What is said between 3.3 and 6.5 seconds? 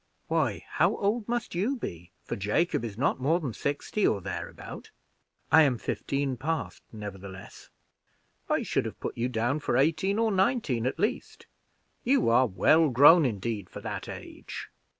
than sixty or thereabout?" "I am fifteen,